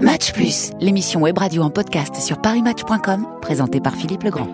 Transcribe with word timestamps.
Match 0.00 0.32
Plus, 0.34 0.72
l'émission 0.78 1.22
web 1.22 1.38
radio 1.38 1.62
en 1.62 1.70
podcast 1.70 2.16
sur 2.16 2.38
parismatch.com, 2.42 3.26
présentée 3.40 3.80
par 3.80 3.94
Philippe 3.94 4.24
Legrand. 4.24 4.48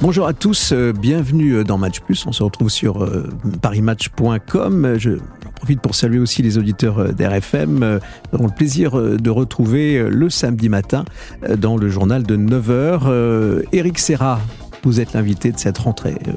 Bonjour 0.00 0.26
à 0.26 0.32
tous, 0.32 0.72
euh, 0.72 0.92
bienvenue 0.92 1.54
euh, 1.54 1.64
dans 1.64 1.78
Match 1.78 2.00
Plus. 2.00 2.24
On 2.26 2.32
se 2.32 2.42
retrouve 2.44 2.70
sur 2.70 3.02
euh, 3.02 3.28
parismatch.com. 3.60 4.94
Je 4.98 5.18
profite 5.56 5.80
pour 5.80 5.96
saluer 5.96 6.20
aussi 6.20 6.42
les 6.42 6.58
auditeurs 6.58 7.12
d'RFM. 7.12 7.98
Nous 8.32 8.38
aurons 8.38 8.46
le 8.46 8.54
plaisir 8.54 8.92
de 8.92 9.30
retrouver 9.30 10.08
le 10.08 10.30
samedi 10.30 10.68
matin 10.68 11.04
dans 11.58 11.76
le 11.76 11.90
journal 11.90 12.22
de 12.22 12.36
9h. 12.36 13.64
Eric 13.72 13.98
Serra 13.98 14.40
vous 14.82 15.00
êtes 15.00 15.12
l'invité 15.12 15.52
de 15.52 15.58
cette 15.58 15.78
rentrée 15.78 16.16
euh, 16.28 16.32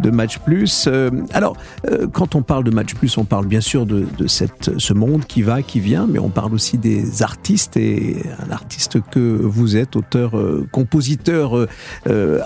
de 0.00 0.10
Match 0.10 0.38
Plus. 0.38 0.86
Euh, 0.86 1.10
alors, 1.32 1.56
euh, 1.86 2.06
quand 2.06 2.34
on 2.34 2.42
parle 2.42 2.64
de 2.64 2.70
Match 2.70 2.94
Plus, 2.94 3.16
on 3.18 3.24
parle 3.24 3.46
bien 3.46 3.60
sûr 3.60 3.86
de, 3.86 4.06
cette, 4.26 4.78
ce 4.78 4.92
monde 4.92 5.24
qui 5.24 5.42
va, 5.42 5.62
qui 5.62 5.80
vient, 5.80 6.06
mais 6.06 6.18
on 6.18 6.28
parle 6.28 6.54
aussi 6.54 6.78
des 6.78 7.22
artistes 7.22 7.76
et 7.76 8.16
un 8.46 8.50
artiste 8.50 9.00
que 9.10 9.20
vous 9.20 9.76
êtes, 9.76 9.96
auteur, 9.96 10.32
compositeur, 10.72 11.66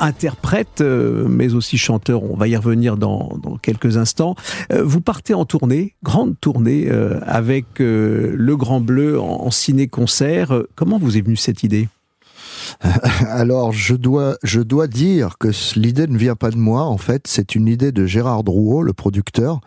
interprète, 0.00 0.80
mais 0.82 1.54
aussi 1.54 1.78
chanteur. 1.78 2.22
On 2.22 2.36
va 2.36 2.48
y 2.48 2.56
revenir 2.56 2.96
dans, 2.96 3.38
dans 3.42 3.56
quelques 3.56 3.96
instants. 3.96 4.34
Vous 4.72 5.00
partez 5.00 5.34
en 5.34 5.44
tournée, 5.44 5.94
grande 6.02 6.38
tournée, 6.40 6.88
avec 7.26 7.66
le 7.78 8.54
Grand 8.56 8.80
Bleu 8.80 9.20
en 9.20 9.50
ciné-concert. 9.50 10.62
Comment 10.74 10.98
vous 10.98 11.16
est 11.16 11.22
venue 11.22 11.36
cette 11.36 11.62
idée? 11.62 11.88
Alors, 13.28 13.72
je 13.72 13.94
dois, 13.94 14.36
je 14.42 14.60
dois 14.60 14.86
dire 14.86 15.38
que 15.38 15.48
l'idée 15.78 16.06
ne 16.06 16.18
vient 16.18 16.34
pas 16.34 16.50
de 16.50 16.56
moi. 16.56 16.82
En 16.84 16.98
fait, 16.98 17.26
c'est 17.26 17.54
une 17.54 17.68
idée 17.68 17.92
de 17.92 18.06
Gérard 18.06 18.44
Drouot, 18.44 18.82
le 18.82 18.92
producteur, 18.92 19.60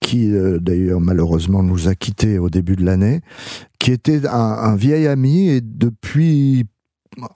qui 0.00 0.32
euh, 0.32 0.58
d'ailleurs 0.60 1.00
malheureusement 1.00 1.62
nous 1.62 1.88
a 1.88 1.94
quittés 1.94 2.38
au 2.38 2.50
début 2.50 2.76
de 2.76 2.84
l'année, 2.84 3.20
qui 3.78 3.92
était 3.92 4.26
un, 4.26 4.32
un 4.32 4.76
vieil 4.76 5.06
ami 5.06 5.48
et 5.48 5.60
depuis 5.60 6.66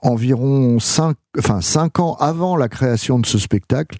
environ 0.01 0.79
cinq, 0.79 1.17
enfin 1.37 1.61
cinq 1.61 1.99
ans 1.99 2.15
avant 2.19 2.55
la 2.55 2.67
création 2.67 3.19
de 3.19 3.25
ce 3.25 3.37
spectacle, 3.37 3.97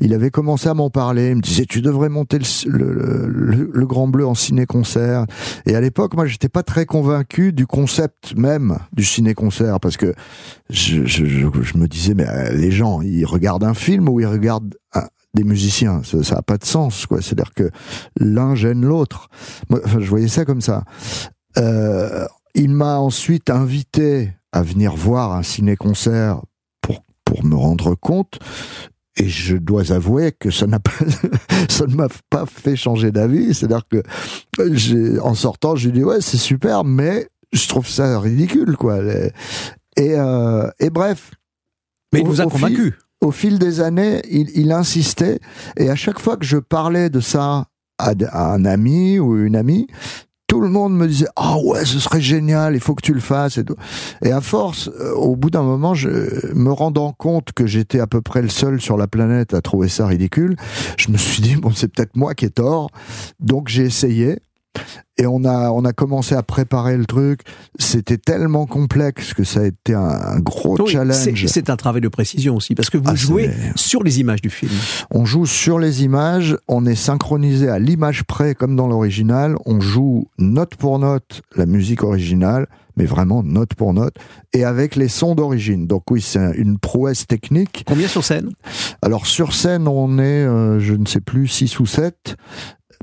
il 0.00 0.14
avait 0.14 0.30
commencé 0.30 0.68
à 0.68 0.74
m'en 0.74 0.90
parler. 0.90 1.30
Il 1.30 1.36
me 1.36 1.40
disait 1.40 1.66
tu 1.66 1.82
devrais 1.82 2.08
monter 2.08 2.38
le, 2.66 2.92
le, 3.28 3.70
le, 3.72 3.86
Grand 3.86 4.08
Bleu 4.08 4.26
en 4.26 4.34
ciné-concert. 4.34 5.26
Et 5.66 5.74
à 5.74 5.80
l'époque, 5.80 6.14
moi, 6.14 6.26
j'étais 6.26 6.48
pas 6.48 6.62
très 6.62 6.86
convaincu 6.86 7.52
du 7.52 7.66
concept 7.66 8.36
même 8.36 8.78
du 8.92 9.04
ciné-concert 9.04 9.80
parce 9.80 9.96
que 9.96 10.14
je, 10.68 11.04
je, 11.04 11.24
je, 11.24 11.76
me 11.76 11.86
disais 11.86 12.14
mais 12.14 12.28
euh, 12.28 12.52
les 12.52 12.70
gens, 12.70 13.00
ils 13.02 13.24
regardent 13.24 13.64
un 13.64 13.74
film 13.74 14.08
ou 14.08 14.20
ils 14.20 14.26
regardent 14.26 14.74
des 15.34 15.44
musiciens. 15.44 16.02
Ça, 16.02 16.22
ça 16.22 16.36
a 16.38 16.42
pas 16.42 16.58
de 16.58 16.64
sens, 16.64 17.06
quoi. 17.06 17.20
C'est-à-dire 17.22 17.52
que 17.54 17.70
l'un 18.18 18.54
gêne 18.54 18.84
l'autre. 18.84 19.28
Enfin, 19.72 20.00
je 20.00 20.08
voyais 20.08 20.28
ça 20.28 20.44
comme 20.44 20.60
ça. 20.60 20.84
Euh, 21.58 22.26
il 22.54 22.70
m'a 22.70 22.98
ensuite 22.98 23.50
invité 23.50 24.32
à 24.52 24.62
venir 24.62 24.94
voir 24.94 25.32
un 25.32 25.42
ciné-concert 25.42 26.42
pour, 26.80 27.02
pour 27.24 27.44
me 27.44 27.54
rendre 27.54 27.94
compte. 27.94 28.38
Et 29.16 29.28
je 29.28 29.56
dois 29.56 29.92
avouer 29.92 30.32
que 30.32 30.50
ça 30.50 30.66
n'a 30.66 30.78
pas, 30.78 30.92
ça 31.68 31.86
ne 31.86 31.94
m'a 31.94 32.08
pas 32.30 32.46
fait 32.46 32.76
changer 32.76 33.10
d'avis. 33.10 33.54
C'est-à-dire 33.54 33.82
que 33.88 34.02
j'ai, 34.72 35.18
en 35.20 35.34
sortant, 35.34 35.76
j'ai 35.76 35.92
dit 35.92 36.04
ouais, 36.04 36.20
c'est 36.20 36.38
super, 36.38 36.84
mais 36.84 37.28
je 37.52 37.68
trouve 37.68 37.88
ça 37.88 38.18
ridicule, 38.20 38.76
quoi. 38.76 39.00
Et, 39.96 40.14
euh, 40.14 40.70
et 40.78 40.90
bref. 40.90 41.32
Mais 42.12 42.20
il 42.20 42.26
vous 42.26 42.40
a 42.40 42.46
convaincu. 42.46 42.94
au 43.20 43.30
fil 43.30 43.58
des 43.58 43.80
années, 43.80 44.22
il, 44.30 44.50
il, 44.54 44.72
insistait, 44.72 45.38
et 45.76 45.90
à 45.90 45.96
chaque 45.96 46.18
fois 46.18 46.36
que 46.36 46.44
je 46.44 46.56
parlais 46.56 47.10
de 47.10 47.20
ça 47.20 47.66
à 47.98 48.52
un 48.52 48.64
ami 48.64 49.18
ou 49.18 49.36
une 49.38 49.56
amie, 49.56 49.86
tout 50.50 50.60
le 50.60 50.68
monde 50.68 50.96
me 50.96 51.06
disait 51.06 51.28
ah 51.36 51.58
ouais 51.62 51.84
ce 51.84 52.00
serait 52.00 52.20
génial 52.20 52.74
il 52.74 52.80
faut 52.80 52.96
que 52.96 53.02
tu 53.02 53.14
le 53.14 53.20
fasses 53.20 53.56
et 53.56 53.64
tout. 53.64 53.76
Et 54.20 54.32
à 54.32 54.40
force 54.40 54.90
euh, 55.00 55.12
au 55.12 55.36
bout 55.36 55.48
d'un 55.48 55.62
moment 55.62 55.94
je 55.94 56.08
me 56.54 56.72
rendant 56.72 57.12
compte 57.12 57.52
que 57.52 57.68
j'étais 57.68 58.00
à 58.00 58.08
peu 58.08 58.20
près 58.20 58.42
le 58.42 58.48
seul 58.48 58.80
sur 58.80 58.96
la 58.96 59.06
planète 59.06 59.54
à 59.54 59.60
trouver 59.60 59.88
ça 59.88 60.08
ridicule 60.08 60.56
je 60.98 61.12
me 61.12 61.16
suis 61.16 61.40
dit 61.40 61.54
bon 61.54 61.70
c'est 61.72 61.86
peut-être 61.86 62.16
moi 62.16 62.34
qui 62.34 62.46
ai 62.46 62.50
tort. 62.50 62.90
Donc 63.38 63.68
j'ai 63.68 63.84
essayé 63.84 64.40
et 65.20 65.26
on 65.26 65.44
a, 65.44 65.70
on 65.70 65.84
a 65.84 65.92
commencé 65.92 66.34
à 66.34 66.42
préparer 66.42 66.96
le 66.96 67.04
truc. 67.04 67.42
C'était 67.78 68.16
tellement 68.16 68.66
complexe 68.66 69.34
que 69.34 69.44
ça 69.44 69.60
a 69.60 69.64
été 69.64 69.94
un, 69.94 70.38
gros 70.40 70.86
challenge. 70.86 71.46
C'est 71.46 71.68
un 71.68 71.76
travail 71.76 72.00
de 72.00 72.08
précision 72.08 72.56
aussi, 72.56 72.74
parce 72.74 72.90
que 72.90 72.98
vous 72.98 73.04
ah, 73.10 73.14
jouez 73.14 73.50
sur 73.76 74.02
les 74.02 74.20
images 74.20 74.40
du 74.40 74.50
film. 74.50 74.72
On 75.10 75.26
joue 75.26 75.46
sur 75.46 75.78
les 75.78 76.04
images, 76.04 76.56
on 76.68 76.86
est 76.86 76.94
synchronisé 76.94 77.68
à 77.68 77.78
l'image 77.78 78.24
près 78.24 78.54
comme 78.54 78.76
dans 78.76 78.88
l'original. 78.88 79.56
On 79.66 79.80
joue 79.80 80.28
note 80.38 80.76
pour 80.76 80.98
note 80.98 81.42
la 81.54 81.66
musique 81.66 82.02
originale, 82.02 82.66
mais 82.96 83.04
vraiment 83.04 83.42
note 83.42 83.74
pour 83.74 83.92
note, 83.92 84.14
et 84.52 84.64
avec 84.64 84.96
les 84.96 85.08
sons 85.08 85.34
d'origine. 85.34 85.86
Donc 85.86 86.10
oui, 86.10 86.20
c'est 86.20 86.52
une 86.56 86.78
prouesse 86.78 87.26
technique. 87.26 87.84
Combien 87.86 88.08
sur 88.08 88.24
scène? 88.24 88.50
Alors 89.02 89.26
sur 89.26 89.54
scène, 89.54 89.86
on 89.88 90.18
est, 90.18 90.22
euh, 90.22 90.80
je 90.80 90.94
ne 90.94 91.06
sais 91.06 91.20
plus, 91.20 91.48
6 91.48 91.80
ou 91.80 91.86
7, 91.86 92.36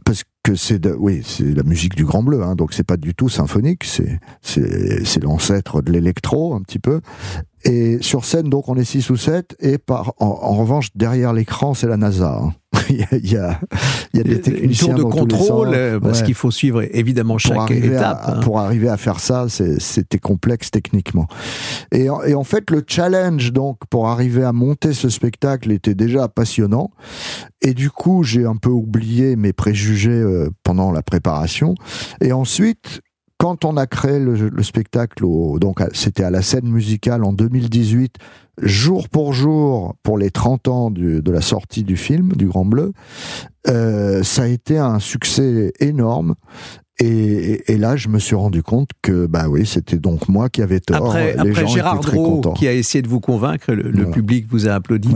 parce 0.07 0.23
que 0.41 0.55
c'est 0.55 0.87
oui, 0.95 1.21
c'est 1.25 1.53
la 1.53 1.63
musique 1.63 1.93
du 1.93 2.05
Grand 2.05 2.23
Bleu, 2.23 2.41
hein, 2.41 2.55
donc 2.55 2.71
c'est 2.71 2.85
pas 2.85 2.95
du 2.95 3.13
tout 3.13 3.27
symphonique, 3.27 3.83
c'est 3.83 4.21
c'est 4.41 5.21
l'ancêtre 5.21 5.81
de 5.81 5.91
l'électro 5.91 6.55
un 6.55 6.61
petit 6.61 6.79
peu. 6.79 7.01
Et 7.67 7.97
sur 8.01 8.23
scène, 8.23 8.49
donc, 8.49 8.69
on 8.69 8.75
est 8.75 8.85
6 8.85 9.09
ou 9.09 9.17
7, 9.17 9.57
et 9.59 9.77
par, 9.77 10.13
en, 10.19 10.55
revanche, 10.55 10.87
derrière 10.95 11.33
l'écran, 11.33 11.73
c'est 11.73 11.87
la 11.87 11.97
NASA. 11.97 12.39
Hein. 12.41 12.53
il, 12.89 12.97
y 12.97 13.03
a, 13.03 13.59
il, 14.13 14.17
y 14.17 14.19
a, 14.19 14.23
des 14.23 14.39
techniciens 14.39 14.95
Une 14.95 15.01
tour 15.01 15.09
de 15.09 15.19
contrôle, 15.19 15.73
euh, 15.73 15.99
parce 15.99 16.21
qu'il 16.21 16.33
faut 16.33 16.51
suivre 16.51 16.83
évidemment 16.95 17.37
chaque 17.37 17.71
étape. 17.71 18.23
hein. 18.25 18.39
Pour 18.39 18.59
arriver 18.59 18.87
à 18.87 18.95
faire 18.95 19.19
ça, 19.19 19.47
c'était 19.49 20.19
complexe 20.19 20.71
techniquement. 20.71 21.27
Et, 21.91 22.05
et, 22.05 22.35
en 22.35 22.43
fait, 22.45 22.71
le 22.71 22.83
challenge, 22.87 23.51
donc, 23.51 23.79
pour 23.89 24.07
arriver 24.07 24.43
à 24.43 24.53
monter 24.53 24.93
ce 24.93 25.09
spectacle 25.09 25.71
était 25.71 25.95
déjà 25.95 26.29
passionnant. 26.29 26.91
Et 27.61 27.73
du 27.73 27.89
coup, 27.89 28.23
j'ai 28.23 28.45
un 28.45 28.55
peu 28.55 28.69
oublié 28.69 29.35
mes 29.35 29.51
préjugés 29.51 30.11
euh, 30.11 30.49
pendant 30.63 30.91
la 30.91 31.01
préparation. 31.01 31.75
Et 32.21 32.31
ensuite, 32.31 33.01
quand 33.47 33.63
on 33.63 33.77
a 33.77 33.87
créé 33.87 34.19
le, 34.19 34.61
spectacle, 34.61 35.23
c'était 35.93 36.25
à 36.25 36.29
la 36.29 36.41
scène 36.41 36.67
musicale 36.67 37.23
en 37.23 37.31
2018, 37.31 38.15
jour 38.61 39.07
pour 39.07 39.31
jour, 39.31 39.95
pour 40.03 40.17
les 40.17 40.31
30 40.31 40.67
ans 40.67 40.91
de 40.91 41.31
la 41.31 41.39
sortie 41.39 41.83
du 41.83 41.95
film, 41.95 42.33
du 42.33 42.47
Grand 42.47 42.65
Bleu, 42.65 42.91
euh, 43.69 44.21
ça 44.21 44.43
a 44.43 44.47
été 44.47 44.77
un 44.77 44.99
succès 44.99 45.71
énorme. 45.79 46.35
Et, 46.99 47.71
et, 47.71 47.77
là, 47.77 47.95
je 47.95 48.07
me 48.07 48.17
suis 48.17 48.35
rendu 48.35 48.63
compte 48.63 48.89
que, 49.03 49.27
bah 49.27 49.47
oui, 49.49 49.67
c'était 49.67 49.97
donc 49.97 50.27
moi 50.27 50.49
qui 50.49 50.63
avais 50.63 50.79
tort. 50.79 51.05
Après, 51.07 51.33
Les 51.33 51.51
après 51.51 51.67
Gérard 51.67 51.99
Drault, 51.99 52.53
qui 52.55 52.67
a 52.67 52.73
essayé 52.73 53.03
de 53.03 53.07
vous 53.07 53.19
convaincre, 53.19 53.71
le, 53.73 54.09
public 54.09 54.47
vous 54.49 54.67
a 54.67 54.71
applaudi. 54.73 55.09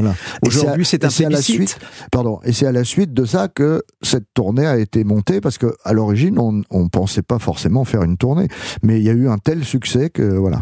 Aujourd'hui, 0.45 0.85
c'est 0.85 1.03
un 1.03 1.09
plébiscite. 1.09 1.79
pardon. 2.11 2.39
Et 2.43 2.53
c'est 2.53 2.67
à 2.67 2.71
la 2.71 2.83
suite 2.83 3.13
de 3.13 3.25
ça 3.25 3.47
que 3.47 3.81
cette 4.01 4.25
tournée 4.33 4.67
a 4.67 4.77
été 4.77 5.03
montée, 5.03 5.41
parce 5.41 5.57
que 5.57 5.75
à 5.83 5.93
l'origine, 5.93 6.37
on, 6.37 6.61
on 6.69 6.87
pensait 6.87 7.23
pas 7.23 7.39
forcément 7.39 7.83
faire 7.83 8.03
une 8.03 8.17
tournée, 8.17 8.47
mais 8.83 8.99
il 8.99 9.03
y 9.03 9.09
a 9.09 9.13
eu 9.13 9.27
un 9.27 9.37
tel 9.37 9.63
succès 9.63 10.09
que 10.09 10.23
voilà 10.23 10.59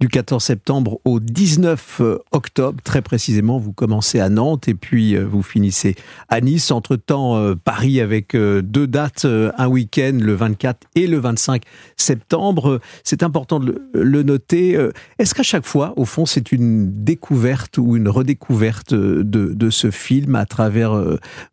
du 0.00 0.08
14 0.08 0.42
septembre 0.42 1.00
au 1.04 1.20
19 1.20 2.00
euh, 2.00 2.18
octobre. 2.32 2.80
Très 2.82 3.02
précisément, 3.02 3.58
vous 3.58 3.72
commencez 3.72 4.20
à 4.20 4.28
Nantes 4.28 4.68
et 4.68 4.74
puis 4.74 5.16
euh, 5.16 5.24
vous 5.24 5.42
finissez 5.42 5.94
à 6.28 6.40
Nice. 6.40 6.70
Entre-temps, 6.70 7.36
euh, 7.36 7.54
Paris 7.54 8.00
avec 8.00 8.36
deux 8.36 8.86
dates, 8.86 9.24
un 9.24 9.66
week-end, 9.66 10.16
le 10.20 10.34
24 10.34 10.86
et 10.94 11.06
le 11.06 11.18
25 11.18 11.62
septembre. 11.96 12.80
C'est 13.04 13.22
important 13.22 13.60
de 13.60 13.82
le 13.92 14.22
noter. 14.22 14.78
Est-ce 15.18 15.34
qu'à 15.34 15.42
chaque 15.42 15.66
fois, 15.66 15.94
au 15.96 16.04
fond, 16.04 16.26
c'est 16.26 16.52
une 16.52 17.04
découverte 17.04 17.78
ou 17.78 17.96
une 17.96 18.08
redécouverte 18.08 18.94
de, 18.94 19.22
de 19.22 19.70
ce 19.70 19.90
film 19.90 20.34
à 20.34 20.46
travers 20.46 20.92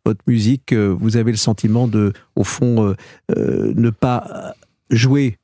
votre 0.06 0.22
musique? 0.28 0.74
Vous 0.74 1.18
avez 1.18 1.31
le 1.31 1.38
sentiment 1.38 1.88
de, 1.88 2.13
au 2.36 2.44
fond, 2.44 2.96
ne 3.36 3.90
pas 3.90 4.53
jouer 4.90 5.38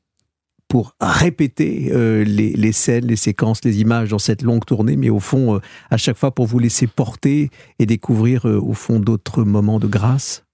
pour 0.72 0.96
répéter 1.02 1.90
euh, 1.92 2.24
les, 2.24 2.54
les, 2.54 2.72
scènes, 2.72 3.06
les 3.06 3.18
séquences, 3.18 3.60
les 3.66 3.82
images 3.82 4.12
dans 4.12 4.20
cette 4.20 4.42
longue 4.42 4.64
tournée, 4.64 4.96
mais 4.96 5.10
au 5.10 5.20
fond, 5.20 5.56
euh, 5.56 5.60
à 5.90 5.98
chaque 5.98 6.16
fois 6.16 6.34
pour 6.34 6.46
vous 6.46 6.60
laisser 6.60 6.88
porter 6.88 7.50
et 7.78 7.86
découvrir 7.86 8.48
euh, 8.48 8.58
au 8.58 8.72
fond 8.72 9.02
d'autres 9.02 9.44
moments 9.44 9.80
de 9.80 9.88
grâce? 9.88 10.46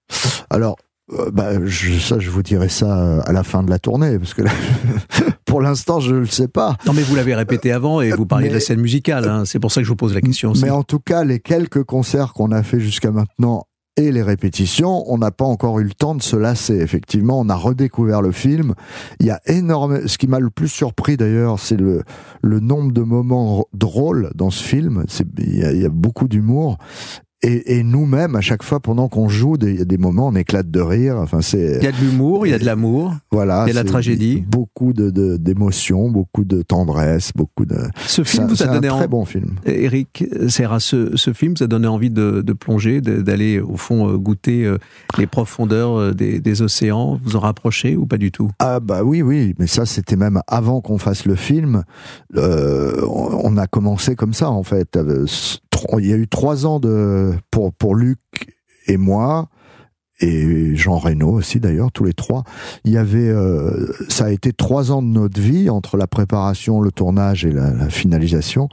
Alors, 0.50 0.76
bah, 1.32 1.64
je, 1.64 2.00
ça, 2.00 2.18
je 2.18 2.30
vous 2.30 2.42
dirai 2.42 2.68
ça 2.68 3.20
à 3.20 3.32
la 3.32 3.44
fin 3.44 3.62
de 3.62 3.70
la 3.70 3.78
tournée, 3.78 4.18
parce 4.18 4.34
que 4.34 4.42
là, 4.42 4.50
pour 5.44 5.60
l'instant, 5.60 6.00
je 6.00 6.12
ne 6.12 6.18
le 6.18 6.26
sais 6.26 6.48
pas. 6.48 6.76
Non, 6.84 6.94
mais 6.94 7.02
vous 7.02 7.14
l'avez 7.14 7.36
répété 7.36 7.70
avant 7.70 8.00
et 8.00 8.10
vous 8.10 8.26
parliez 8.26 8.48
de 8.48 8.54
la 8.54 8.60
scène 8.60 8.80
musicale. 8.80 9.28
Hein, 9.28 9.44
c'est 9.44 9.60
pour 9.60 9.70
ça 9.70 9.82
que 9.82 9.84
je 9.84 9.90
vous 9.90 9.96
pose 9.96 10.14
la 10.14 10.20
question. 10.20 10.50
Aussi. 10.50 10.64
Mais 10.64 10.70
en 10.70 10.82
tout 10.82 10.98
cas, 10.98 11.22
les 11.22 11.38
quelques 11.38 11.84
concerts 11.84 12.32
qu'on 12.32 12.50
a 12.50 12.64
fait 12.64 12.80
jusqu'à 12.80 13.12
maintenant 13.12 13.67
et 13.98 14.12
les 14.12 14.22
répétitions, 14.22 15.04
on 15.12 15.18
n'a 15.18 15.32
pas 15.32 15.44
encore 15.44 15.80
eu 15.80 15.84
le 15.84 15.92
temps 15.92 16.14
de 16.14 16.22
se 16.22 16.36
lasser. 16.36 16.76
Effectivement, 16.76 17.40
on 17.40 17.48
a 17.48 17.56
redécouvert 17.56 18.22
le 18.22 18.30
film. 18.30 18.74
Il 19.18 19.26
y 19.26 19.30
a 19.30 19.40
énormément. 19.46 20.06
Ce 20.06 20.16
qui 20.18 20.28
m'a 20.28 20.38
le 20.38 20.50
plus 20.50 20.68
surpris 20.68 21.16
d'ailleurs, 21.16 21.58
c'est 21.58 21.76
le, 21.76 22.04
le 22.42 22.60
nombre 22.60 22.92
de 22.92 23.02
moments 23.02 23.66
drôles 23.74 24.30
dans 24.36 24.50
ce 24.50 24.62
film. 24.62 25.04
Il 25.38 25.54
y, 25.54 25.58
il 25.58 25.82
y 25.82 25.84
a 25.84 25.90
beaucoup 25.90 26.28
d'humour. 26.28 26.78
Et, 27.42 27.78
et 27.78 27.82
nous-mêmes, 27.84 28.34
à 28.34 28.40
chaque 28.40 28.64
fois, 28.64 28.80
pendant 28.80 29.08
qu'on 29.08 29.28
joue, 29.28 29.56
il 29.62 29.78
y 29.78 29.80
a 29.80 29.84
des 29.84 29.98
moments, 29.98 30.26
on 30.26 30.34
éclate 30.34 30.70
de 30.70 30.80
rire. 30.80 31.18
Enfin, 31.18 31.40
c'est. 31.40 31.76
Il 31.76 31.84
y 31.84 31.86
a 31.86 31.92
de 31.92 31.96
l'humour, 31.98 32.46
il 32.46 32.50
y 32.50 32.54
a 32.54 32.58
de 32.58 32.64
l'amour. 32.64 33.14
Voilà. 33.30 33.64
Il 33.66 33.68
y 33.68 33.70
a 33.70 33.80
de 33.80 33.86
la 33.86 33.90
tragédie. 33.90 34.44
Beaucoup 34.48 34.92
de 34.92 35.36
d'émotions, 35.36 36.10
beaucoup 36.10 36.44
de 36.44 36.62
tendresse, 36.62 37.30
beaucoup 37.34 37.64
de. 37.64 37.76
Ce 38.06 38.24
film 38.24 38.48
vous 38.48 38.62
a 38.62 38.66
donné 38.66 38.88
un 38.88 38.96
très 38.96 39.08
bon 39.08 39.24
film. 39.24 39.56
Eric 39.66 40.24
Serra, 40.48 40.80
ce, 40.80 41.16
ce 41.16 41.32
film 41.32 41.54
vous 41.56 41.62
a 41.62 41.68
donné 41.68 41.86
envie 41.86 42.10
de, 42.10 42.42
de 42.42 42.52
plonger, 42.52 43.00
d'aller 43.00 43.60
au 43.60 43.76
fond 43.76 44.08
euh, 44.08 44.16
goûter 44.16 44.64
euh, 44.64 44.78
les 45.16 45.26
profondeurs 45.26 45.96
euh, 45.96 46.12
des, 46.12 46.40
des, 46.40 46.62
océans, 46.62 47.18
vous 47.22 47.36
en 47.36 47.40
rapprocher 47.40 47.96
ou 47.96 48.06
pas 48.06 48.18
du 48.18 48.32
tout? 48.32 48.50
Ah 48.58 48.80
bah 48.80 49.04
oui, 49.04 49.22
oui, 49.22 49.54
mais 49.58 49.66
ça 49.66 49.86
c'était 49.86 50.16
même 50.16 50.40
avant 50.48 50.80
qu'on 50.80 50.98
fasse 50.98 51.24
le 51.24 51.36
film. 51.36 51.84
Euh, 52.36 53.00
on 53.06 53.56
a 53.56 53.66
commencé 53.66 54.16
comme 54.16 54.34
ça 54.34 54.50
en 54.50 54.62
fait 54.62 54.98
il 55.98 56.06
y 56.06 56.12
a 56.12 56.16
eu 56.16 56.28
trois 56.28 56.66
ans 56.66 56.80
de 56.80 57.32
pour 57.50 57.72
pour 57.72 57.94
Luc 57.94 58.18
et 58.86 58.96
moi 58.96 59.48
et 60.20 60.74
Jean 60.74 60.98
Reno 60.98 61.30
aussi 61.30 61.60
d'ailleurs, 61.60 61.92
tous 61.92 62.04
les 62.04 62.12
trois. 62.12 62.44
Il 62.84 62.92
y 62.92 62.96
avait, 62.96 63.28
euh, 63.28 63.92
ça 64.08 64.26
a 64.26 64.30
été 64.30 64.52
trois 64.52 64.90
ans 64.90 65.02
de 65.02 65.08
notre 65.08 65.40
vie 65.40 65.70
entre 65.70 65.96
la 65.96 66.06
préparation, 66.06 66.80
le 66.80 66.90
tournage 66.90 67.44
et 67.44 67.52
la, 67.52 67.72
la 67.72 67.88
finalisation, 67.88 68.68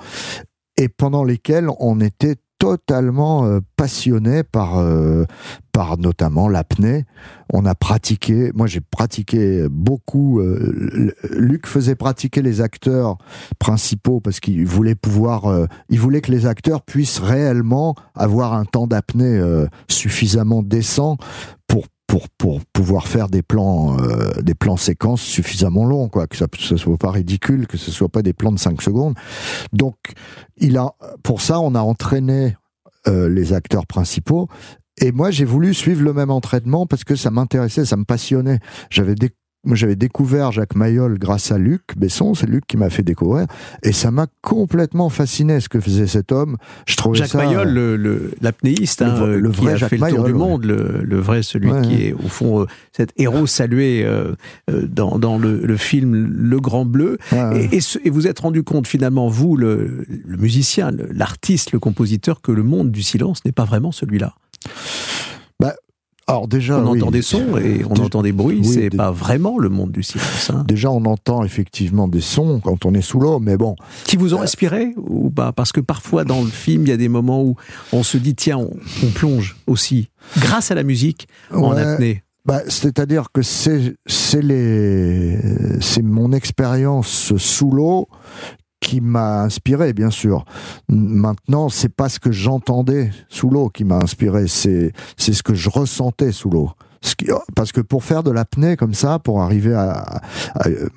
et 0.78 0.90
pendant 0.90 1.24
lesquels 1.24 1.70
on 1.80 2.00
était 2.00 2.36
totalement 2.58 3.46
euh, 3.46 3.60
passionné 3.76 4.44
par 4.44 4.80
euh, 4.80 5.26
par 5.72 5.98
notamment 5.98 6.48
l'apnée. 6.48 7.06
On 7.52 7.66
a 7.66 7.76
pratiqué, 7.76 8.52
moi 8.56 8.66
j'ai 8.66 8.80
pratiqué 8.80 9.68
beaucoup. 9.70 10.40
Euh, 10.40 11.14
Luc 11.32 11.68
faisait 11.68 11.96
pratiquer 11.96 12.42
les 12.42 12.62
acteurs 12.62 13.18
principaux 13.60 14.20
parce 14.20 14.40
qu'il 14.40 14.66
voulait 14.66 14.96
pouvoir, 14.96 15.68
il 15.90 16.00
voulait 16.00 16.22
que 16.22 16.32
les 16.32 16.46
acteurs 16.46 16.82
puissent 16.82 17.20
réellement 17.20 17.96
avoir 18.16 18.54
un 18.54 18.66
temps 18.66 18.88
d'apnée 18.88 19.40
suffisamment 19.90 20.64
décent 20.64 21.18
pour 22.38 22.62
pouvoir 22.74 23.08
faire 23.08 23.30
des 23.30 23.42
plans 23.42 23.98
euh, 24.00 24.42
des 24.42 24.56
plans 24.56 24.78
séquences 24.78 25.22
suffisamment 25.22 25.86
longs 25.86 26.10
quoi 26.10 26.28
que 26.28 26.38
ça 26.38 26.48
ne 26.72 26.78
soit 26.78 26.98
pas 26.98 27.12
ridicule 27.12 27.68
que 27.68 27.78
ce 27.78 27.92
soit 27.92 28.10
pas 28.10 28.22
des 28.22 28.34
plans 28.34 28.52
de 28.52 28.60
5 28.60 28.82
secondes 28.82 29.16
donc 29.74 29.96
il 30.58 30.78
a 30.78 30.92
pour 31.24 31.42
ça 31.42 31.60
on 31.60 31.76
a 31.76 31.82
entraîné 31.82 32.56
euh, 33.08 33.30
les 33.30 33.54
acteurs 33.54 33.86
principaux 33.86 34.50
et 35.02 35.12
moi, 35.12 35.30
j'ai 35.30 35.46
voulu 35.46 35.74
suivre 35.74 36.04
le 36.04 36.14
même 36.14 36.32
entraînement 36.32 36.86
parce 36.86 37.04
que 37.04 37.16
ça 37.16 37.30
m'intéressait, 37.30 37.84
ça 37.84 37.98
me 37.98 38.06
passionnait. 38.06 38.60
J'avais 38.90 39.16
moi, 39.66 39.76
j'avais 39.76 39.96
découvert 39.96 40.52
Jacques 40.52 40.76
Mayol 40.76 41.18
grâce 41.18 41.52
à 41.52 41.58
Luc 41.58 41.82
Besson, 41.98 42.34
c'est 42.36 42.48
Luc 42.48 42.66
qui 42.68 42.78
m'a 42.78 42.90
fait 42.90 43.04
découvrir, 43.04 43.48
et 43.84 43.92
ça 43.92 44.12
m'a 44.12 44.28
complètement 44.42 45.10
fasciné 45.10 45.60
ce 45.60 45.70
que 45.70 45.80
faisait 45.80 46.08
cet 46.08 46.32
homme. 46.32 46.58
Je 46.86 46.96
trouvais 46.96 47.20
Jacques 47.20 47.30
ça, 47.30 47.38
Mayol, 47.40 48.32
l'apnéiste, 48.42 49.02
le, 49.02 49.08
hein, 49.08 49.26
le, 49.26 49.50
vrai 49.50 49.62
qui 49.62 49.70
a 49.70 49.76
Jacques 49.78 49.90
fait 49.90 49.98
le 49.98 50.08
tour 50.10 50.24
du 50.24 50.34
monde, 50.34 50.66
le, 50.66 51.02
le, 51.04 51.20
vrai, 51.20 51.44
celui 51.44 51.72
ouais, 51.72 51.82
qui 51.82 52.04
est 52.04 52.14
au 52.14 52.28
fond 52.28 52.62
euh, 52.62 52.66
cet 52.92 53.12
héros 53.18 53.48
salué 53.48 54.04
euh, 54.04 54.34
euh, 54.70 54.88
dans, 54.88 55.18
dans 55.18 55.38
le, 55.38 55.78
film 55.78 56.28
Le 56.32 56.60
Grand 56.60 56.86
Bleu. 56.86 57.18
Ouais, 57.32 57.68
et, 57.72 57.78
et, 57.78 57.82
et, 58.06 58.10
vous 58.10 58.28
êtes 58.28 58.40
rendu 58.40 58.64
compte 58.64 58.88
finalement, 58.88 59.28
vous, 59.28 59.58
le, 59.58 60.06
musicien, 60.26 60.92
l'artiste, 61.12 61.72
le 61.72 61.80
compositeur, 61.80 62.42
que 62.42 62.52
le 62.52 62.64
monde 62.64 62.92
du 62.92 63.04
silence 63.04 63.44
n'est 63.46 63.52
pas 63.52 63.66
vraiment 63.66 63.92
celui-là. 63.92 64.36
Alors 66.28 66.48
déjà, 66.48 66.80
on 66.80 66.92
oui. 66.92 67.02
entend 67.02 67.12
des 67.12 67.22
sons 67.22 67.58
et 67.58 67.84
on 67.88 67.94
entend 68.04 68.24
des 68.24 68.32
bruits. 68.32 68.62
Oui, 68.64 68.68
c'est 68.68 68.90
pas 68.90 69.12
vraiment 69.12 69.60
le 69.60 69.70
monde 69.70 69.92
du 69.92 70.02
silence. 70.02 70.50
Hein. 70.50 70.64
Déjà, 70.68 70.90
on 70.90 71.06
entend 71.06 71.44
effectivement 71.44 72.08
des 72.08 72.22
sons 72.22 72.60
quand 72.64 72.86
on 72.86 72.96
est 72.96 73.02
sous 73.02 73.20
l'eau, 73.20 73.40
mais 73.40 73.58
bon. 73.58 73.76
Qui 74.06 74.18
vous 74.18 74.34
ont 74.34 74.42
inspiré 74.42 74.94
ou 74.98 75.30
pas? 75.30 75.52
Parce 75.52 75.72
que 75.72 75.82
parfois 75.82 76.24
dans 76.24 76.42
le 76.42 76.50
film, 76.50 76.84
il 76.84 76.90
y 76.90 76.94
a 76.94 76.98
des 76.98 77.10
moments 77.10 77.44
où 77.44 77.56
on 77.94 78.02
se 78.02 78.18
dit 78.18 78.34
tiens, 78.34 78.58
on, 78.58 78.72
on 79.04 79.10
plonge 79.12 79.56
aussi 79.68 80.10
grâce 80.40 80.72
à 80.72 80.76
la 80.76 80.84
musique 80.84 81.28
en 81.52 81.72
apnée. 81.72 82.24
Bah, 82.46 82.62
c'est-à-dire 82.68 83.28
que 83.32 83.42
c'est 83.42 83.96
les 84.42 85.40
c'est 85.80 86.04
mon 86.04 86.32
expérience 86.32 87.36
sous 87.38 87.72
l'eau 87.72 88.08
qui 88.86 89.02
m'a 89.02 89.42
inspiré, 89.42 89.94
bien 89.94 90.12
sûr. 90.12 90.46
Maintenant, 90.90 91.70
c'est 91.70 91.90
pas 91.90 92.08
ce 92.08 92.20
que 92.20 92.32
j'entendais 92.32 93.10
sous 93.30 93.50
l'eau 93.50 93.70
qui 93.70 93.84
m'a 93.84 93.98
inspiré, 93.98 94.48
c'est 94.48 94.92
c'est 95.18 95.34
ce 95.34 95.42
que 95.42 95.56
je 95.56 95.72
ressentais 95.72 96.32
sous 96.32 96.52
l'eau. 96.52 96.70
Parce 97.56 97.72
que 97.72 97.82
pour 97.82 98.04
faire 98.04 98.22
de 98.22 98.30
l'apnée 98.30 98.76
comme 98.76 98.94
ça, 98.94 99.18
pour 99.18 99.42
arriver 99.42 99.74
à, 99.74 100.22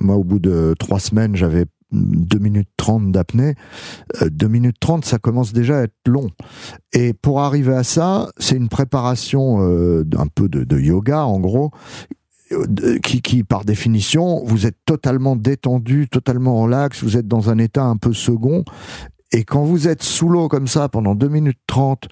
moi 0.00 0.16
au 0.16 0.24
bout 0.24 0.38
de 0.38 0.74
trois 0.78 1.00
semaines, 1.00 1.34
j'avais 1.34 1.64
2 1.92 2.38
minutes 2.38 2.68
30 2.76 3.10
d'apnée, 3.10 3.54
2 4.22 4.48
minutes 4.48 4.76
30, 4.80 5.06
ça 5.06 5.18
commence 5.18 5.54
déjà 5.54 5.78
à 5.78 5.82
être 5.84 5.96
long. 6.06 6.28
Et 6.92 7.14
pour 7.14 7.40
arriver 7.40 7.74
à 7.74 7.84
ça, 7.84 8.28
c'est 8.38 8.56
une 8.56 8.68
préparation 8.68 9.62
euh, 9.62 10.04
d'un 10.04 10.26
peu 10.26 10.50
de, 10.50 10.64
de 10.64 10.78
yoga, 10.78 11.24
en 11.24 11.40
gros, 11.40 11.70
qui, 13.02 13.22
qui, 13.22 13.44
par 13.44 13.64
définition, 13.64 14.42
vous 14.44 14.66
êtes 14.66 14.78
totalement 14.84 15.36
détendu, 15.36 16.08
totalement 16.08 16.60
relax, 16.60 17.02
vous 17.02 17.16
êtes 17.16 17.28
dans 17.28 17.50
un 17.50 17.58
état 17.58 17.84
un 17.84 17.96
peu 17.96 18.12
second. 18.12 18.64
Et 19.32 19.44
quand 19.44 19.62
vous 19.62 19.88
êtes 19.88 20.02
sous 20.02 20.28
l'eau 20.28 20.48
comme 20.48 20.66
ça 20.66 20.88
pendant 20.88 21.14
2 21.14 21.28
minutes 21.28 21.58
30, 21.66 22.08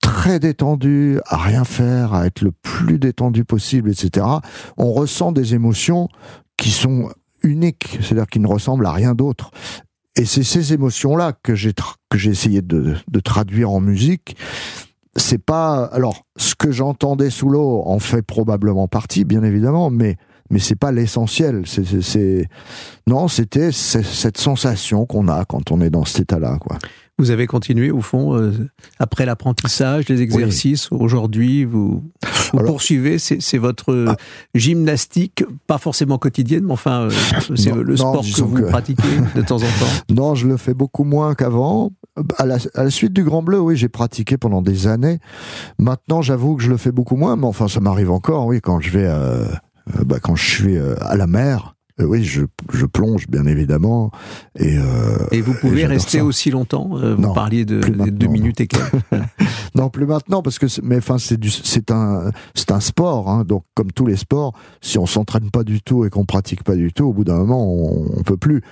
très 0.00 0.40
détendu, 0.40 1.20
à 1.26 1.36
rien 1.36 1.64
faire, 1.64 2.14
à 2.14 2.26
être 2.26 2.40
le 2.40 2.52
plus 2.52 2.98
détendu 2.98 3.44
possible, 3.44 3.90
etc., 3.90 4.26
on 4.76 4.92
ressent 4.92 5.32
des 5.32 5.54
émotions 5.54 6.08
qui 6.56 6.70
sont 6.70 7.10
uniques, 7.42 7.98
c'est-à-dire 8.00 8.26
qui 8.26 8.40
ne 8.40 8.46
ressemblent 8.46 8.86
à 8.86 8.92
rien 8.92 9.14
d'autre. 9.14 9.50
Et 10.16 10.24
c'est 10.24 10.42
ces 10.42 10.72
émotions-là 10.72 11.32
que 11.32 11.54
j'ai 11.54 11.72
que 12.08 12.18
j'ai 12.18 12.30
essayé 12.30 12.62
de, 12.62 12.96
de 13.06 13.20
traduire 13.20 13.70
en 13.70 13.80
musique 13.80 14.36
c'est 15.16 15.42
pas 15.42 15.84
alors 15.86 16.24
ce 16.36 16.54
que 16.54 16.70
j'entendais 16.70 17.30
sous 17.30 17.48
l'eau 17.48 17.82
en 17.84 17.98
fait 17.98 18.22
probablement 18.22 18.88
partie 18.88 19.24
bien 19.24 19.42
évidemment 19.42 19.90
mais 19.90 20.16
mais 20.50 20.58
c'est 20.58 20.76
pas 20.76 20.92
l'essentiel 20.92 21.64
c'est 21.66 22.48
non 23.06 23.28
c'était 23.28 23.72
cette 23.72 24.38
sensation 24.38 25.06
qu'on 25.06 25.28
a 25.28 25.44
quand 25.44 25.72
on 25.72 25.80
est 25.80 25.90
dans 25.90 26.04
cet 26.04 26.20
état 26.20 26.38
là 26.38 26.58
quoi 26.60 26.78
vous 27.20 27.30
avez 27.30 27.46
continué 27.46 27.90
au 27.90 28.00
fond 28.00 28.34
euh, 28.34 28.50
après 28.98 29.26
l'apprentissage, 29.26 30.08
les 30.08 30.22
exercices. 30.22 30.90
Oui. 30.90 30.96
Aujourd'hui, 31.00 31.64
vous, 31.66 32.02
vous 32.52 32.58
Alors, 32.58 32.72
poursuivez. 32.72 33.18
C'est 33.18 33.58
votre 33.58 34.06
ah. 34.08 34.16
gymnastique, 34.54 35.44
pas 35.66 35.76
forcément 35.76 36.16
quotidienne, 36.16 36.64
mais 36.64 36.72
enfin, 36.72 37.02
euh, 37.02 37.10
c'est 37.56 37.74
le 37.74 37.94
sport 37.96 38.14
non, 38.14 38.22
que 38.22 38.40
vous 38.40 38.56
que... 38.56 38.62
pratiquez 38.62 39.02
de 39.34 39.42
temps 39.42 39.56
en 39.56 39.60
temps. 39.60 39.66
Non, 40.14 40.34
je 40.34 40.48
le 40.48 40.56
fais 40.56 40.72
beaucoup 40.72 41.04
moins 41.04 41.34
qu'avant. 41.34 41.92
À 42.38 42.46
la, 42.46 42.58
à 42.74 42.84
la, 42.84 42.90
suite 42.90 43.12
du 43.12 43.24
Grand 43.24 43.42
Bleu, 43.42 43.60
oui, 43.60 43.76
j'ai 43.76 43.88
pratiqué 43.88 44.36
pendant 44.36 44.62
des 44.62 44.86
années. 44.86 45.20
Maintenant, 45.78 46.22
j'avoue 46.22 46.56
que 46.56 46.62
je 46.62 46.70
le 46.70 46.76
fais 46.76 46.92
beaucoup 46.92 47.16
moins, 47.16 47.36
mais 47.36 47.46
enfin, 47.46 47.68
ça 47.68 47.80
m'arrive 47.80 48.10
encore, 48.10 48.46
oui, 48.46 48.60
quand 48.60 48.80
je 48.80 48.90
vais, 48.90 49.06
euh, 49.06 49.46
bah, 50.04 50.18
quand 50.20 50.36
je 50.36 50.44
suis 50.44 50.78
à 50.78 51.16
la 51.16 51.26
mer. 51.26 51.74
Euh, 52.00 52.04
oui, 52.04 52.24
je, 52.24 52.42
je, 52.72 52.86
plonge 52.86 53.28
bien 53.28 53.46
évidemment. 53.46 54.10
Et, 54.58 54.76
euh, 54.78 55.18
et 55.30 55.40
vous 55.40 55.54
pouvez 55.54 55.82
et 55.82 55.86
rester 55.86 56.18
ça. 56.18 56.24
aussi 56.24 56.50
longtemps 56.50 56.90
euh, 56.96 57.14
Vous 57.14 57.22
non, 57.22 57.32
parliez 57.32 57.64
de, 57.64 57.80
de 57.80 58.10
deux 58.10 58.26
minutes 58.26 58.60
et 58.60 58.66
quelques. 58.66 58.92
non, 59.74 59.90
plus 59.90 60.06
maintenant 60.06 60.42
parce 60.42 60.58
que 60.58 60.66
mais 60.82 60.98
enfin 60.98 61.16
c'est 61.18 61.90
un 61.90 62.80
sport. 62.80 63.28
Hein, 63.28 63.44
donc 63.44 63.64
comme 63.74 63.92
tous 63.92 64.06
les 64.06 64.16
sports, 64.16 64.52
si 64.80 64.98
on 64.98 65.06
s'entraîne 65.06 65.50
pas 65.50 65.64
du 65.64 65.82
tout 65.82 66.04
et 66.04 66.10
qu'on 66.10 66.24
pratique 66.24 66.64
pas 66.64 66.76
du 66.76 66.92
tout, 66.92 67.04
au 67.04 67.12
bout 67.12 67.24
d'un 67.24 67.38
moment 67.38 67.72
on, 67.72 68.18
on 68.18 68.22
peut 68.22 68.36
plus. 68.36 68.62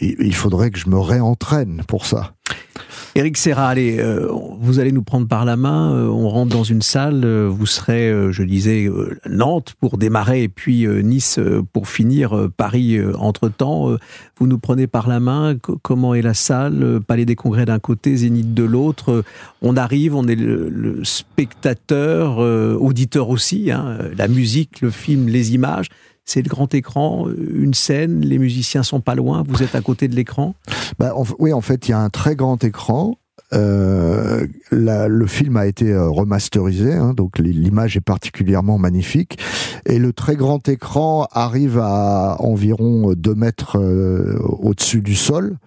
Il 0.00 0.34
faudrait 0.34 0.70
que 0.70 0.78
je 0.78 0.88
me 0.88 0.98
réentraîne 0.98 1.82
pour 1.86 2.06
ça. 2.06 2.34
Éric 3.14 3.36
Serra, 3.36 3.68
allez, 3.68 3.98
euh, 3.98 4.26
vous 4.58 4.78
allez 4.78 4.90
nous 4.90 5.02
prendre 5.02 5.28
par 5.28 5.44
la 5.44 5.58
main, 5.58 5.92
euh, 5.92 6.06
on 6.06 6.30
rentre 6.30 6.56
dans 6.56 6.64
une 6.64 6.80
salle, 6.80 7.20
euh, 7.26 7.46
vous 7.46 7.66
serez, 7.66 8.10
je 8.32 8.42
disais, 8.42 8.88
Nantes 9.28 9.74
pour 9.80 9.98
démarrer 9.98 10.44
et 10.44 10.48
puis 10.48 10.86
Nice 10.86 11.38
pour 11.74 11.88
finir, 11.88 12.48
Paris 12.56 12.98
entre-temps. 13.18 13.96
vous 14.38 14.46
nous 14.46 14.58
prenez 14.58 14.86
par 14.86 15.08
la 15.08 15.20
main, 15.20 15.56
comment 15.82 16.14
est 16.14 16.22
la 16.22 16.32
salle 16.32 17.00
Palais 17.06 17.26
des 17.26 17.36
Congrès 17.36 17.66
d'un 17.66 17.78
côté, 17.78 18.16
Zénith 18.16 18.54
de 18.54 18.64
l'autre. 18.64 19.24
On 19.60 19.76
arrive, 19.76 20.14
on 20.14 20.26
est 20.26 20.34
le, 20.34 20.70
le 20.70 21.04
spectateur, 21.04 22.38
auditeur 22.80 23.28
aussi, 23.28 23.70
hein, 23.70 23.98
la 24.16 24.28
musique, 24.28 24.80
le 24.80 24.90
film, 24.90 25.28
les 25.28 25.54
images 25.54 25.88
c'est 26.24 26.42
le 26.42 26.48
grand 26.48 26.72
écran, 26.74 27.26
une 27.28 27.74
scène, 27.74 28.20
les 28.20 28.38
musiciens 28.38 28.82
sont 28.82 29.00
pas 29.00 29.14
loin, 29.14 29.42
vous 29.46 29.62
êtes 29.62 29.74
à 29.74 29.80
côté 29.80 30.08
de 30.08 30.14
l'écran 30.14 30.54
bah, 30.98 31.14
Oui, 31.38 31.52
en 31.52 31.60
fait, 31.60 31.88
il 31.88 31.90
y 31.90 31.94
a 31.94 32.00
un 32.00 32.10
très 32.10 32.36
grand 32.36 32.62
écran. 32.62 33.16
Euh, 33.52 34.46
le 34.70 35.26
film 35.26 35.56
a 35.56 35.66
été 35.66 35.94
remasterisé, 35.94 36.94
hein, 36.94 37.12
donc 37.12 37.38
l'image 37.38 37.96
est 37.96 38.00
particulièrement 38.00 38.78
magnifique. 38.78 39.38
Et 39.84 39.98
le 39.98 40.12
très 40.12 40.36
grand 40.36 40.66
écran 40.68 41.26
arrive 41.32 41.78
à 41.78 42.36
environ 42.38 43.12
2 43.14 43.34
mètres 43.34 43.78
euh, 43.78 44.38
au-dessus 44.42 45.00
du 45.00 45.16
sol, 45.16 45.58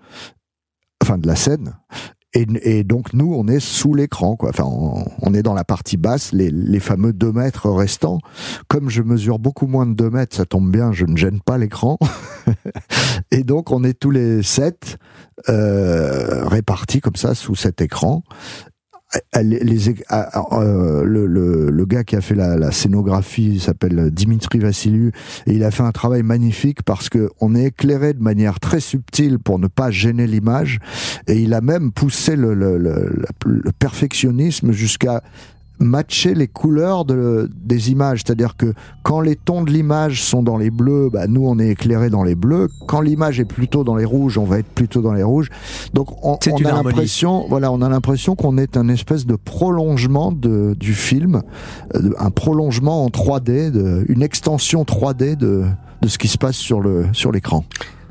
enfin 1.04 1.18
de 1.18 1.28
la 1.28 1.36
scène. 1.36 1.74
Et, 2.36 2.84
donc 2.84 3.14
nous, 3.14 3.34
on 3.34 3.48
est 3.48 3.62
sous 3.62 3.94
l'écran, 3.94 4.36
quoi. 4.36 4.50
Enfin, 4.50 4.66
on, 4.66 5.34
est 5.34 5.42
dans 5.42 5.54
la 5.54 5.64
partie 5.64 5.96
basse, 5.96 6.34
les, 6.34 6.80
fameux 6.82 7.14
2 7.14 7.32
mètres 7.32 7.70
restants. 7.70 8.20
Comme 8.68 8.90
je 8.90 9.02
mesure 9.02 9.40
beaucoup 9.40 9.68
moins 9.68 9.86
de 9.86 9.94
2 9.94 10.10
mètres, 10.10 10.36
ça 10.36 10.46
tombe 10.46 10.70
bien, 10.70 10.92
je 10.92 11.06
ne 11.06 11.16
gêne 11.16 11.40
pas 11.40 11.58
l'écran. 11.58 11.98
et 13.32 13.44
donc 13.44 13.72
on 13.72 13.86
est 13.86 13.98
tous 13.98 14.12
les 14.12 14.44
sept 14.44 14.98
euh, 15.48 16.46
répartis 16.46 17.00
comme 17.00 17.16
ça 17.16 17.36
sous 17.36 17.56
cet 17.56 17.80
écran 17.82 18.24
le, 19.34 21.86
gars 21.86 22.04
qui 22.04 22.16
a 22.16 22.22
fait 22.22 22.36
la, 22.36 22.72
scénographie 22.72 23.60
s'appelle 23.60 24.12
Dimitri 24.12 24.60
Vassiliou 24.60 25.12
et 25.48 25.54
il 25.54 25.64
a 25.64 25.72
fait 25.72 25.84
un 25.84 25.92
travail 25.92 26.24
magnifique 26.24 26.84
parce 26.84 27.10
que 27.10 27.30
on 27.40 27.56
est 27.56 27.66
éclairé 27.66 28.14
de 28.14 28.22
manière 28.22 28.60
très 28.60 28.80
subtile 28.80 29.40
pour 29.40 29.60
ne 29.60 29.68
pas 29.68 29.92
gêner 29.92 30.28
l'image 30.28 30.80
et 31.28 31.40
il 31.40 31.54
a 31.54 31.62
même 31.62 31.92
poussé 31.92 32.36
le 32.36 33.22
perfectionnisme 33.80 34.72
jusqu'à 34.72 35.24
matcher 35.80 36.34
les 36.34 36.48
couleurs 36.48 37.06
de, 37.06 37.50
des 37.54 37.92
images. 37.92 38.22
C'est-à-dire 38.26 38.56
que 38.56 38.74
quand 39.04 39.20
les 39.20 39.36
tons 39.36 39.64
de 39.64 39.72
l'image 39.72 40.24
sont 40.24 40.44
dans 40.44 40.58
les 40.58 40.72
bleus, 40.72 41.10
bah, 41.12 41.28
nous 41.28 41.46
on 41.46 41.60
est 41.60 41.70
éclairé 41.70 42.10
dans 42.10 42.24
les 42.24 42.36
bleus. 42.36 42.70
Quand 42.88 43.02
l'image 43.02 43.40
est 43.40 43.46
plutôt 43.46 43.84
dans 43.84 43.96
les 43.96 44.06
rouges, 44.06 44.38
on 44.38 44.46
va 44.46 44.60
être 44.60 44.68
plutôt 44.68 45.02
dans 45.02 45.14
les 45.14 45.24
rouges. 45.24 45.50
Donc 45.94 46.12
on, 46.24 46.38
on 46.52 46.66
a 46.66 46.72
l'impression, 46.72 47.46
voilà, 47.50 47.72
on 47.72 47.82
a 47.82 47.90
l'impression 47.90 48.36
qu'on 48.36 48.58
est 48.58 48.78
un 48.78 48.90
espèce 48.90 49.26
de 49.26 49.36
prolongement 49.36 50.32
de, 50.32 50.76
du 50.80 50.94
film, 50.94 51.42
euh, 51.96 52.12
un 52.20 52.32
prolongement 52.32 53.04
en 53.04 53.10
3D, 53.10 53.72
de, 53.72 54.06
une 54.08 54.22
extension 54.22 54.84
3D 54.84 55.36
de, 55.36 55.66
de 56.02 56.08
ce 56.08 56.18
qui 56.18 56.28
se 56.28 56.38
passe 56.38 56.56
sur 56.56 56.80
le 56.80 57.06
sur 57.14 57.32
l'écran. 57.32 57.64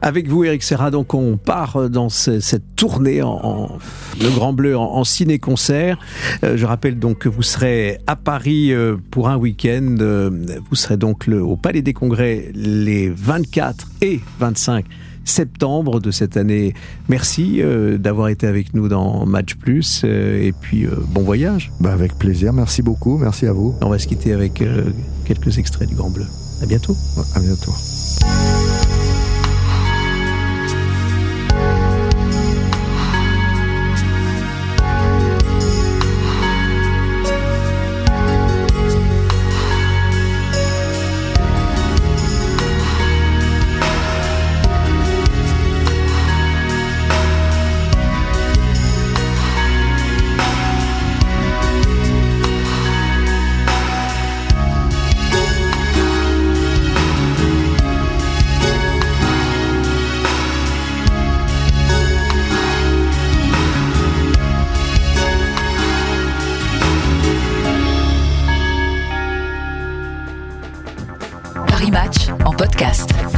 Avec 0.03 0.29
vous, 0.29 0.45
Eric 0.45 0.63
Serra, 0.63 0.91
donc 0.91 1.15
on 1.15 1.37
part 1.37 1.89
dans 1.89 2.09
cette 2.09 2.77
tournée 2.77 3.23
en, 3.23 3.79
Le 4.21 4.31
Grand 4.31 4.53
Bleu 4.53 4.77
en, 4.77 5.05
ciné-concert. 5.05 5.99
Euh, 6.43 6.57
je 6.57 6.67
rappelle 6.67 6.99
donc 6.99 7.19
que 7.19 7.29
vous 7.29 7.43
serez 7.43 7.99
à 8.07 8.17
Paris 8.17 8.73
euh, 8.73 8.97
pour 9.11 9.29
un 9.29 9.37
week-end. 9.37 9.97
Euh, 10.01 10.31
vous 10.69 10.77
serez 10.77 10.97
donc 10.97 11.27
le, 11.27 11.43
au 11.43 11.57
Palais 11.57 11.83
des 11.83 11.93
Congrès 11.93 12.51
les 12.55 13.09
24 13.09 13.89
et 14.03 14.21
25 14.39 14.85
septembre 15.25 16.01
de 16.01 16.11
cette 16.11 16.37
année. 16.37 16.75
Merci 17.09 17.63
d'avoir 17.99 18.29
été 18.29 18.47
avec 18.47 18.75
nous 18.75 18.89
dans 18.89 19.25
Match 19.25 19.55
Plus 19.55 20.05
et 20.05 20.53
puis 20.61 20.87
bon 21.15 21.23
voyage. 21.23 21.73
Bah 21.81 21.95
avec 21.95 22.19
plaisir, 22.19 22.53
merci 22.53 22.83
beaucoup, 22.83 23.17
merci 23.17 23.47
à 23.47 23.55
vous. 23.55 23.75
On 23.81 23.89
va 23.89 23.99
se 23.99 24.07
quitter 24.07 24.35
avec 24.35 24.63
quelques 25.25 25.57
extraits 25.57 25.89
du 25.89 25.95
Grand 25.95 26.11
Bleu. 26.11 26.27
À 26.63 26.67
bientôt. 26.67 26.95
À 27.35 27.41
bientôt. 27.41 27.73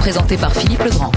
Présenté 0.07 0.37
par 0.37 0.55
Philippe 0.55 0.85
Legrand. 0.85 1.11